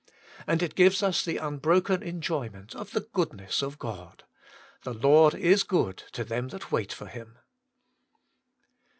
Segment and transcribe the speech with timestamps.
[0.47, 4.23] And it gives us the unbroken enjoyment of the goodness of God:'
[4.83, 7.37] The Lord is good to them that wait for Him.'